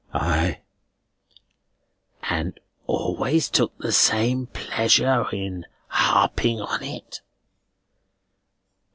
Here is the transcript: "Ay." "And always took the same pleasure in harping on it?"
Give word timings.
"Ay." 0.15 0.61
"And 2.23 2.59
always 2.87 3.51
took 3.51 3.77
the 3.77 3.91
same 3.91 4.47
pleasure 4.47 5.27
in 5.31 5.67
harping 5.89 6.59
on 6.59 6.81
it?" 6.81 7.21